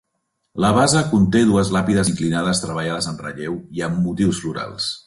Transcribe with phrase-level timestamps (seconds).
[0.63, 4.95] La base conté dues làpides inclinades treballades en relleu i amb motius florals.